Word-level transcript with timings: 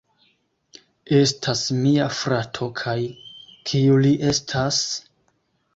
Estas 1.17 1.61
mia 1.83 2.09
frato 2.21 2.71
kaj... 2.83 2.99
kiu 3.71 4.03
li 4.07 4.17
estas? 4.35 4.87